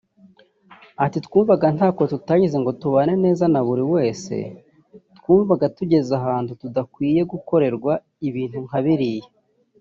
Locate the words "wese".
3.93-4.35